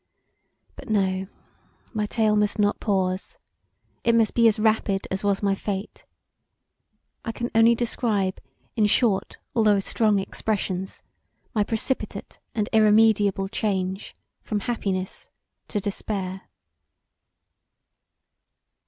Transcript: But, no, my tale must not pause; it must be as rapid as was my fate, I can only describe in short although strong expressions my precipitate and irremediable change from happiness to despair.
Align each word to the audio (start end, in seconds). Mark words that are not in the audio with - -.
But, 0.75 0.89
no, 0.89 1.27
my 1.93 2.07
tale 2.07 2.35
must 2.35 2.57
not 2.57 2.79
pause; 2.79 3.37
it 4.03 4.15
must 4.15 4.33
be 4.33 4.47
as 4.47 4.57
rapid 4.57 5.07
as 5.11 5.23
was 5.23 5.43
my 5.43 5.53
fate, 5.53 6.05
I 7.23 7.31
can 7.31 7.51
only 7.53 7.75
describe 7.75 8.41
in 8.75 8.87
short 8.87 9.37
although 9.55 9.79
strong 9.79 10.17
expressions 10.17 11.03
my 11.53 11.63
precipitate 11.63 12.39
and 12.55 12.67
irremediable 12.73 13.47
change 13.47 14.15
from 14.41 14.61
happiness 14.61 15.29
to 15.67 15.79
despair. 15.79 16.49